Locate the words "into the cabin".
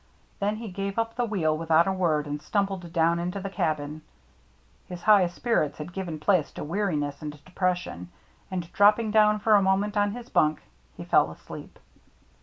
3.19-4.01